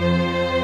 Música 0.00 0.57